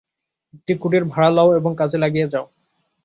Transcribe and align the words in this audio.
একটি 0.53 0.73
কুটীর 0.81 1.03
ভাড়া 1.05 1.29
লও 1.37 1.49
এবং 1.59 1.71
কাজে 1.79 1.97
লাগিয়া 1.97 2.27
যাও। 2.27 2.45